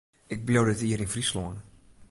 Ik 0.35 0.39
bliuw 0.45 0.65
dit 0.69 0.81
jier 0.85 1.01
yn 1.03 1.13
Fryslân. 1.13 1.57